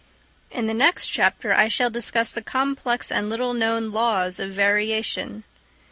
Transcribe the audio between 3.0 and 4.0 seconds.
and little known